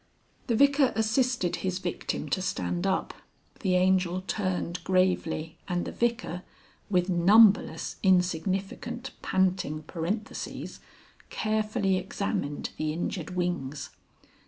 [0.47, 3.13] The Vicar assisted his victim to stand up.
[3.59, 6.41] The Angel turned gravely and the Vicar,
[6.89, 10.79] with numberless insignificant panting parentheses,
[11.29, 13.91] carefully examined the injured wings.